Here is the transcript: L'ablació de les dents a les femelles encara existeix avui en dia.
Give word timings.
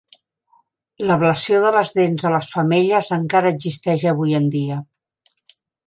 L'ablació 1.09 1.59
de 1.65 1.73
les 1.75 1.93
dents 1.99 2.27
a 2.29 2.33
les 2.37 2.49
femelles 2.55 3.13
encara 3.21 3.55
existeix 3.59 4.11
avui 4.15 4.39
en 4.43 4.53
dia. 4.59 4.81